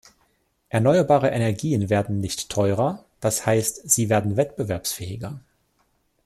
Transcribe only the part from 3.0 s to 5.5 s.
das heißt, sie werden wettbewerbsfähiger.